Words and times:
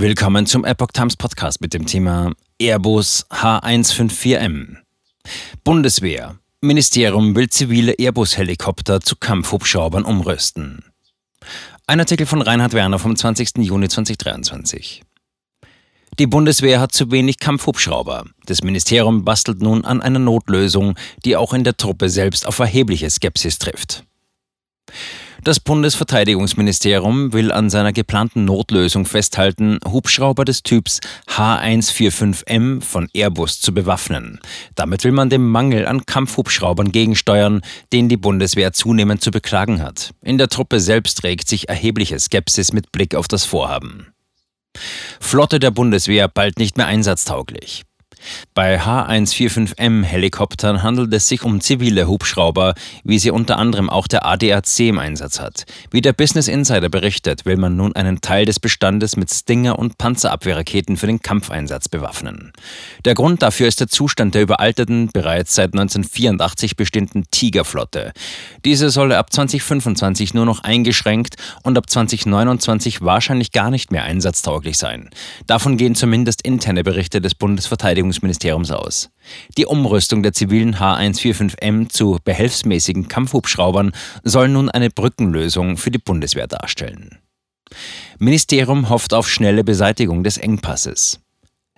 Willkommen 0.00 0.46
zum 0.46 0.64
Epoch 0.64 0.92
Times 0.94 1.14
Podcast 1.14 1.60
mit 1.60 1.74
dem 1.74 1.84
Thema 1.84 2.32
Airbus 2.58 3.26
H154M. 3.28 4.78
Bundeswehr. 5.62 6.38
Ministerium 6.62 7.36
will 7.36 7.50
zivile 7.50 7.92
Airbus-Helikopter 7.98 9.02
zu 9.02 9.16
Kampfhubschraubern 9.16 10.06
umrüsten. 10.06 10.82
Ein 11.86 12.00
Artikel 12.00 12.24
von 12.24 12.40
Reinhard 12.40 12.72
Werner 12.72 12.98
vom 12.98 13.14
20. 13.14 13.58
Juni 13.58 13.90
2023. 13.90 15.02
Die 16.18 16.26
Bundeswehr 16.26 16.80
hat 16.80 16.92
zu 16.92 17.10
wenig 17.10 17.38
Kampfhubschrauber. 17.38 18.24
Das 18.46 18.62
Ministerium 18.62 19.26
bastelt 19.26 19.60
nun 19.60 19.84
an 19.84 20.00
einer 20.00 20.18
Notlösung, 20.18 20.94
die 21.26 21.36
auch 21.36 21.52
in 21.52 21.62
der 21.62 21.76
Truppe 21.76 22.08
selbst 22.08 22.46
auf 22.46 22.58
erhebliche 22.58 23.10
Skepsis 23.10 23.58
trifft. 23.58 24.04
Das 25.42 25.58
Bundesverteidigungsministerium 25.58 27.32
will 27.32 27.50
an 27.50 27.70
seiner 27.70 27.94
geplanten 27.94 28.44
Notlösung 28.44 29.06
festhalten, 29.06 29.78
Hubschrauber 29.86 30.44
des 30.44 30.62
Typs 30.62 31.00
H145M 31.28 32.82
von 32.82 33.08
Airbus 33.14 33.60
zu 33.60 33.72
bewaffnen. 33.72 34.38
Damit 34.74 35.02
will 35.02 35.12
man 35.12 35.30
dem 35.30 35.48
Mangel 35.48 35.86
an 35.86 36.04
Kampfhubschraubern 36.04 36.92
gegensteuern, 36.92 37.62
den 37.90 38.10
die 38.10 38.18
Bundeswehr 38.18 38.74
zunehmend 38.74 39.22
zu 39.22 39.30
beklagen 39.30 39.82
hat. 39.82 40.10
In 40.22 40.36
der 40.36 40.48
Truppe 40.48 40.78
selbst 40.78 41.24
regt 41.24 41.48
sich 41.48 41.70
erhebliche 41.70 42.18
Skepsis 42.18 42.74
mit 42.74 42.92
Blick 42.92 43.14
auf 43.14 43.26
das 43.26 43.46
Vorhaben. 43.46 44.08
Flotte 45.20 45.58
der 45.58 45.70
Bundeswehr 45.70 46.28
bald 46.28 46.58
nicht 46.58 46.76
mehr 46.76 46.86
einsatztauglich. 46.86 47.84
Bei 48.54 48.80
H145M 48.80 50.02
Helikoptern 50.04 50.82
handelt 50.82 51.12
es 51.14 51.28
sich 51.28 51.42
um 51.42 51.60
zivile 51.60 52.06
Hubschrauber, 52.06 52.74
wie 53.04 53.18
sie 53.18 53.30
unter 53.30 53.58
anderem 53.58 53.88
auch 53.88 54.06
der 54.06 54.26
ADAC 54.26 54.80
im 54.80 54.98
Einsatz 54.98 55.40
hat. 55.40 55.64
Wie 55.90 56.00
der 56.00 56.12
Business 56.12 56.48
Insider 56.48 56.88
berichtet, 56.88 57.46
will 57.46 57.56
man 57.56 57.76
nun 57.76 57.94
einen 57.96 58.20
Teil 58.20 58.44
des 58.44 58.60
Bestandes 58.60 59.16
mit 59.16 59.30
Stinger- 59.30 59.78
und 59.78 59.98
Panzerabwehrraketen 59.98 60.96
für 60.96 61.06
den 61.06 61.20
Kampfeinsatz 61.20 61.88
bewaffnen. 61.88 62.52
Der 63.04 63.14
Grund 63.14 63.42
dafür 63.42 63.68
ist 63.68 63.80
der 63.80 63.88
Zustand 63.88 64.34
der 64.34 64.42
überalterten, 64.42 65.10
bereits 65.12 65.54
seit 65.54 65.72
1984 65.72 66.76
bestehenden 66.76 67.24
Tigerflotte. 67.30 68.12
Diese 68.64 68.90
solle 68.90 69.18
ab 69.18 69.32
2025 69.32 70.34
nur 70.34 70.44
noch 70.44 70.62
eingeschränkt 70.64 71.36
und 71.62 71.78
ab 71.78 71.88
2029 71.88 73.02
wahrscheinlich 73.02 73.52
gar 73.52 73.70
nicht 73.70 73.90
mehr 73.92 74.04
einsatztauglich 74.04 74.76
sein. 74.76 75.10
Davon 75.46 75.76
gehen 75.76 75.94
zumindest 75.94 76.42
interne 76.42 76.84
Berichte 76.84 77.20
des 77.20 77.34
Bundesverteidigungsministeriums 77.34 78.09
Verteidigungsministeriums 78.10 78.70
aus. 78.70 79.10
Die 79.56 79.66
Umrüstung 79.66 80.22
der 80.22 80.32
zivilen 80.32 80.76
H145M 80.76 81.88
zu 81.88 82.18
behelfsmäßigen 82.24 83.08
Kampfhubschraubern 83.08 83.92
soll 84.24 84.48
nun 84.48 84.68
eine 84.68 84.90
Brückenlösung 84.90 85.76
für 85.76 85.90
die 85.90 85.98
Bundeswehr 85.98 86.46
darstellen. 86.46 87.18
Ministerium 88.18 88.88
hofft 88.88 89.14
auf 89.14 89.28
schnelle 89.28 89.64
Beseitigung 89.64 90.24
des 90.24 90.36
Engpasses. 90.36 91.20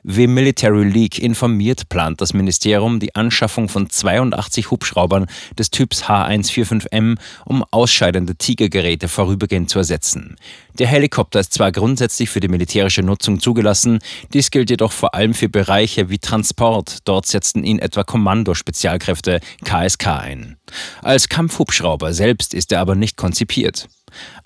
Wie 0.04 0.26
Military 0.26 0.82
League 0.82 1.20
informiert, 1.20 1.88
plant 1.88 2.20
das 2.20 2.34
Ministerium 2.34 2.98
die 2.98 3.14
Anschaffung 3.14 3.68
von 3.68 3.88
82 3.88 4.72
Hubschraubern 4.72 5.26
des 5.56 5.70
Typs 5.70 6.02
H145M, 6.04 7.18
um 7.44 7.64
ausscheidende 7.70 8.34
Tigergeräte 8.34 9.06
vorübergehend 9.06 9.70
zu 9.70 9.78
ersetzen. 9.78 10.34
Der 10.80 10.88
Helikopter 10.88 11.38
ist 11.38 11.54
zwar 11.54 11.70
grundsätzlich 11.70 12.30
für 12.30 12.40
die 12.40 12.48
militärische 12.48 13.04
Nutzung 13.04 13.38
zugelassen, 13.38 14.00
dies 14.32 14.50
gilt 14.50 14.70
jedoch 14.70 14.90
vor 14.90 15.14
allem 15.14 15.34
für 15.34 15.48
Bereiche 15.48 16.10
wie 16.10 16.18
Transport, 16.18 16.98
dort 17.04 17.26
setzen 17.26 17.62
ihn 17.62 17.78
etwa 17.78 18.02
Kommando-Spezialkräfte 18.02 19.38
KSK 19.64 20.06
ein. 20.08 20.56
Als 21.02 21.28
Kampfhubschrauber 21.28 22.12
selbst 22.12 22.54
ist 22.54 22.72
er 22.72 22.80
aber 22.80 22.96
nicht 22.96 23.16
konzipiert. 23.16 23.88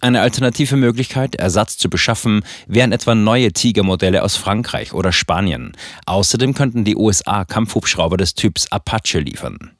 Eine 0.00 0.20
alternative 0.20 0.76
Möglichkeit, 0.76 1.36
Ersatz 1.36 1.78
zu 1.78 1.88
beschaffen, 1.90 2.42
wären 2.66 2.92
etwa 2.92 3.14
neue 3.14 3.52
Tiger-Modelle 3.52 4.22
aus 4.22 4.36
Frankreich 4.36 4.92
oder 4.92 5.12
Spanien. 5.12 5.72
Außerdem 6.06 6.54
könnten 6.54 6.84
die 6.84 6.96
USA 6.96 7.44
Kampfhubschrauber 7.44 8.16
des 8.16 8.34
Typs 8.34 8.70
Apache 8.70 9.20
liefern. 9.20 9.72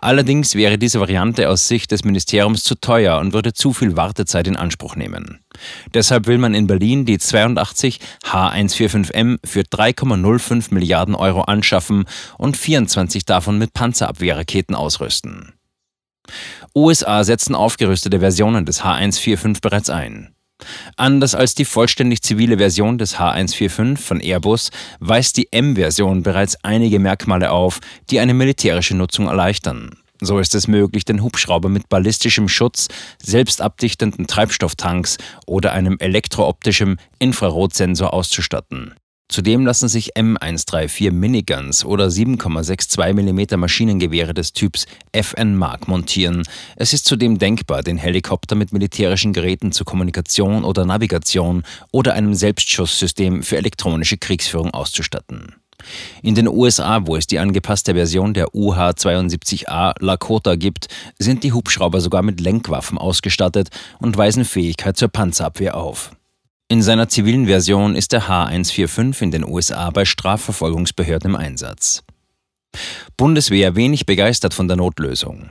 Allerdings 0.00 0.54
wäre 0.54 0.78
diese 0.78 1.00
Variante 1.00 1.48
aus 1.48 1.68
Sicht 1.68 1.90
des 1.90 2.04
Ministeriums 2.04 2.64
zu 2.64 2.74
teuer 2.74 3.18
und 3.18 3.32
würde 3.32 3.52
zu 3.52 3.72
viel 3.72 3.96
Wartezeit 3.96 4.46
in 4.46 4.56
Anspruch 4.56 4.96
nehmen. 4.96 5.40
Deshalb 5.94 6.26
will 6.26 6.38
man 6.38 6.54
in 6.54 6.66
Berlin 6.66 7.04
die 7.04 7.18
82 7.18 8.00
H145M 8.24 9.38
für 9.44 9.60
3,05 9.60 10.74
Milliarden 10.74 11.14
Euro 11.14 11.42
anschaffen 11.42 12.04
und 12.38 12.56
24 12.56 13.24
davon 13.24 13.58
mit 13.58 13.72
Panzerabwehrraketen 13.72 14.74
ausrüsten. 14.74 15.53
USA 16.74 17.24
setzen 17.24 17.54
aufgerüstete 17.54 18.20
Versionen 18.20 18.64
des 18.64 18.82
H145 18.82 19.60
bereits 19.60 19.90
ein. 19.90 20.34
Anders 20.96 21.34
als 21.34 21.54
die 21.54 21.64
vollständig 21.64 22.22
zivile 22.22 22.58
Version 22.58 22.98
des 22.98 23.16
H145 23.16 23.96
von 23.96 24.20
Airbus 24.20 24.70
weist 25.00 25.36
die 25.36 25.52
M-Version 25.52 26.22
bereits 26.22 26.56
einige 26.62 26.98
Merkmale 26.98 27.50
auf, 27.50 27.80
die 28.10 28.20
eine 28.20 28.34
militärische 28.34 28.96
Nutzung 28.96 29.26
erleichtern. 29.26 29.98
So 30.20 30.38
ist 30.38 30.54
es 30.54 30.68
möglich, 30.68 31.04
den 31.04 31.22
Hubschrauber 31.22 31.68
mit 31.68 31.88
ballistischem 31.88 32.48
Schutz, 32.48 32.88
selbstabdichtenden 33.22 34.26
Treibstofftanks 34.26 35.18
oder 35.46 35.72
einem 35.72 35.98
elektrooptischen 35.98 36.98
Infrarotsensor 37.18 38.14
auszustatten. 38.14 38.94
Zudem 39.34 39.66
lassen 39.66 39.88
sich 39.88 40.14
M134 40.14 41.10
Miniguns 41.10 41.84
oder 41.84 42.06
7,62 42.06 43.14
mm 43.14 43.58
Maschinengewehre 43.58 44.32
des 44.32 44.52
Typs 44.52 44.86
FN 45.10 45.56
Mark 45.56 45.88
montieren. 45.88 46.44
Es 46.76 46.92
ist 46.92 47.04
zudem 47.04 47.38
denkbar, 47.38 47.82
den 47.82 47.98
Helikopter 47.98 48.54
mit 48.54 48.72
militärischen 48.72 49.32
Geräten 49.32 49.72
zur 49.72 49.86
Kommunikation 49.86 50.62
oder 50.62 50.84
Navigation 50.84 51.64
oder 51.90 52.12
einem 52.14 52.34
Selbstschusssystem 52.34 53.42
für 53.42 53.56
elektronische 53.56 54.18
Kriegsführung 54.18 54.70
auszustatten. 54.70 55.56
In 56.22 56.36
den 56.36 56.46
USA, 56.46 57.04
wo 57.04 57.16
es 57.16 57.26
die 57.26 57.40
angepasste 57.40 57.94
Version 57.94 58.34
der 58.34 58.54
UH-72A 58.54 59.94
Lakota 59.98 60.54
gibt, 60.54 60.86
sind 61.18 61.42
die 61.42 61.52
Hubschrauber 61.52 62.00
sogar 62.00 62.22
mit 62.22 62.40
Lenkwaffen 62.40 62.98
ausgestattet 62.98 63.70
und 63.98 64.16
weisen 64.16 64.44
Fähigkeit 64.44 64.96
zur 64.96 65.08
Panzerabwehr 65.08 65.76
auf. 65.76 66.12
In 66.68 66.82
seiner 66.82 67.08
zivilen 67.08 67.46
Version 67.46 67.94
ist 67.94 68.12
der 68.12 68.22
H145 68.22 69.22
in 69.22 69.30
den 69.30 69.44
USA 69.44 69.90
bei 69.90 70.06
Strafverfolgungsbehörden 70.06 71.30
im 71.30 71.36
Einsatz. 71.36 72.02
Bundeswehr 73.16 73.76
wenig 73.76 74.06
begeistert 74.06 74.54
von 74.54 74.66
der 74.66 74.78
Notlösung. 74.78 75.50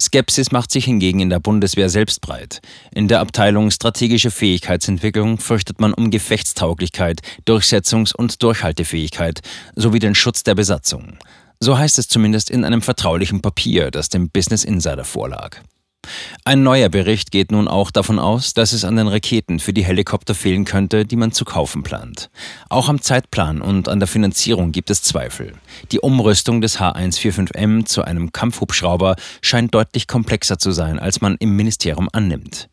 Skepsis 0.00 0.52
macht 0.52 0.70
sich 0.70 0.84
hingegen 0.84 1.20
in 1.20 1.30
der 1.30 1.40
Bundeswehr 1.40 1.88
selbst 1.88 2.20
breit. 2.20 2.60
In 2.92 3.08
der 3.08 3.20
Abteilung 3.20 3.70
Strategische 3.70 4.30
Fähigkeitsentwicklung 4.30 5.38
fürchtet 5.38 5.80
man 5.80 5.92
um 5.92 6.10
Gefechtstauglichkeit, 6.10 7.20
Durchsetzungs- 7.46 8.14
und 8.14 8.42
Durchhaltefähigkeit 8.42 9.40
sowie 9.74 9.98
den 9.98 10.14
Schutz 10.14 10.44
der 10.44 10.54
Besatzung. 10.54 11.18
So 11.60 11.78
heißt 11.78 11.98
es 11.98 12.08
zumindest 12.08 12.50
in 12.50 12.64
einem 12.64 12.82
vertraulichen 12.82 13.40
Papier, 13.40 13.90
das 13.90 14.08
dem 14.08 14.30
Business 14.30 14.64
Insider 14.64 15.04
vorlag. 15.04 15.60
Ein 16.44 16.62
neuer 16.62 16.88
Bericht 16.88 17.30
geht 17.30 17.50
nun 17.50 17.68
auch 17.68 17.90
davon 17.90 18.18
aus, 18.18 18.54
dass 18.54 18.72
es 18.72 18.84
an 18.84 18.96
den 18.96 19.08
Raketen 19.08 19.60
für 19.60 19.72
die 19.72 19.84
Helikopter 19.84 20.34
fehlen 20.34 20.64
könnte, 20.64 21.04
die 21.04 21.16
man 21.16 21.32
zu 21.32 21.44
kaufen 21.44 21.82
plant. 21.82 22.30
Auch 22.68 22.88
am 22.88 23.00
Zeitplan 23.00 23.60
und 23.60 23.88
an 23.88 24.00
der 24.00 24.08
Finanzierung 24.08 24.72
gibt 24.72 24.90
es 24.90 25.02
Zweifel. 25.02 25.54
Die 25.92 26.00
Umrüstung 26.00 26.60
des 26.60 26.78
H145M 26.78 27.86
zu 27.86 28.02
einem 28.02 28.32
Kampfhubschrauber 28.32 29.16
scheint 29.42 29.74
deutlich 29.74 30.06
komplexer 30.06 30.58
zu 30.58 30.72
sein, 30.72 30.98
als 30.98 31.20
man 31.20 31.36
im 31.38 31.56
Ministerium 31.56 32.08
annimmt. 32.12 32.68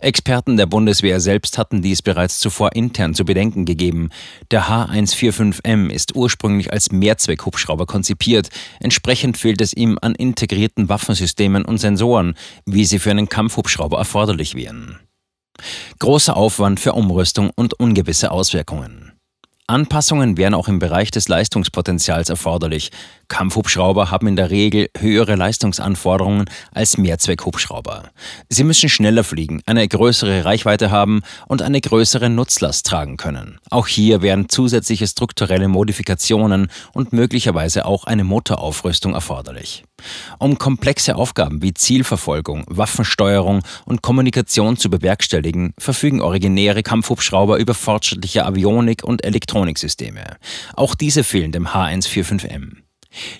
Experten 0.00 0.56
der 0.56 0.66
Bundeswehr 0.66 1.20
selbst 1.20 1.58
hatten 1.58 1.82
dies 1.82 2.02
bereits 2.02 2.38
zuvor 2.38 2.74
intern 2.74 3.14
zu 3.14 3.24
bedenken 3.24 3.64
gegeben. 3.64 4.10
Der 4.50 4.64
H145M 4.64 5.90
ist 5.90 6.14
ursprünglich 6.16 6.72
als 6.72 6.90
Mehrzweckhubschrauber 6.90 7.86
konzipiert. 7.86 8.48
Entsprechend 8.80 9.36
fehlt 9.36 9.60
es 9.60 9.72
ihm 9.72 9.98
an 10.00 10.14
integrierten 10.14 10.88
Waffensystemen 10.88 11.64
und 11.64 11.78
Sensoren, 11.78 12.34
wie 12.66 12.84
sie 12.84 12.98
für 12.98 13.10
einen 13.10 13.28
Kampfhubschrauber 13.28 13.98
erforderlich 13.98 14.54
wären. 14.54 14.98
Großer 15.98 16.36
Aufwand 16.36 16.78
für 16.80 16.92
Umrüstung 16.92 17.50
und 17.54 17.74
ungewisse 17.74 18.30
Auswirkungen. 18.30 19.17
Anpassungen 19.70 20.38
wären 20.38 20.54
auch 20.54 20.66
im 20.66 20.78
Bereich 20.78 21.10
des 21.10 21.28
Leistungspotenzials 21.28 22.30
erforderlich. 22.30 22.90
Kampfhubschrauber 23.28 24.10
haben 24.10 24.26
in 24.26 24.36
der 24.36 24.50
Regel 24.50 24.88
höhere 24.96 25.34
Leistungsanforderungen 25.34 26.46
als 26.72 26.96
Mehrzweckhubschrauber. 26.96 28.04
Sie 28.48 28.64
müssen 28.64 28.88
schneller 28.88 29.24
fliegen, 29.24 29.60
eine 29.66 29.86
größere 29.86 30.46
Reichweite 30.46 30.90
haben 30.90 31.20
und 31.48 31.60
eine 31.60 31.82
größere 31.82 32.30
Nutzlast 32.30 32.86
tragen 32.86 33.18
können. 33.18 33.58
Auch 33.68 33.86
hier 33.86 34.22
wären 34.22 34.48
zusätzliche 34.48 35.06
strukturelle 35.06 35.68
Modifikationen 35.68 36.68
und 36.94 37.12
möglicherweise 37.12 37.84
auch 37.84 38.04
eine 38.04 38.24
Motoraufrüstung 38.24 39.12
erforderlich. 39.12 39.84
Um 40.38 40.58
komplexe 40.58 41.16
Aufgaben 41.16 41.60
wie 41.60 41.74
Zielverfolgung, 41.74 42.64
Waffensteuerung 42.68 43.62
und 43.84 44.00
Kommunikation 44.00 44.76
zu 44.76 44.88
bewerkstelligen, 44.88 45.74
verfügen 45.78 46.22
originäre 46.22 46.82
Kampfhubschrauber 46.82 47.58
über 47.58 47.74
fortschrittliche 47.74 48.46
Avionik 48.46 49.04
und 49.04 49.24
Elektroniksysteme. 49.58 50.36
Auch 50.74 50.94
diese 50.94 51.24
fehlen 51.24 51.52
dem 51.52 51.66
H145M. 51.68 52.78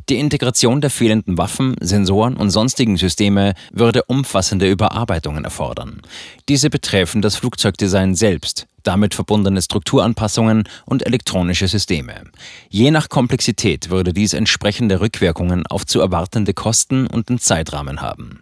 Die 0.09 0.19
Integration 0.19 0.81
der 0.81 0.91
fehlenden 0.91 1.37
Waffen, 1.37 1.77
Sensoren 1.81 2.37
und 2.37 2.51
sonstigen 2.51 2.97
Systeme 2.97 3.53
würde 3.71 4.03
umfassende 4.05 4.69
Überarbeitungen 4.69 5.45
erfordern. 5.45 6.01
Diese 6.49 6.71
betreffen 6.71 7.21
das 7.21 7.37
Flugzeugdesign 7.37 8.15
selbst, 8.15 8.67
damit 8.83 9.15
verbundene 9.15 9.61
Strukturanpassungen 9.61 10.65
und 10.87 11.07
elektronische 11.07 11.69
Systeme. 11.69 12.25
Je 12.71 12.91
nach 12.91 13.09
Komplexität 13.11 13.91
würde 13.91 14.13
dies 14.13 14.33
entsprechende 14.33 15.01
Rückwirkungen 15.01 15.67
auf 15.67 15.87
zu 15.87 16.01
erwartende 16.01 16.55
Kosten 16.55 17.07
und 17.07 17.29
den 17.29 17.39
Zeitrahmen 17.39 18.01
haben. 18.01 18.41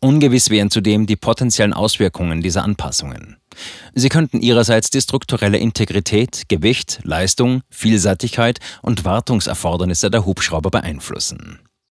Ungewiss 0.00 0.50
wären 0.50 0.70
zudem 0.70 1.06
die 1.06 1.16
potenziellen 1.16 1.72
Auswirkungen 1.72 2.42
dieser 2.42 2.64
Anpassungen. 2.64 3.36
Sie 3.94 4.08
könnten 4.08 4.40
ihrerseits 4.40 4.90
die 4.90 5.00
strukturelle 5.00 5.58
Integrität, 5.58 6.44
Gewicht, 6.48 7.00
Leistung, 7.02 7.62
Vielseitigkeit 7.70 8.60
und 8.82 9.04
Wartungserfordernisse 9.04 10.10
der 10.10 10.24
Hubschrauber 10.24 10.70
beeinflussen 10.70 11.58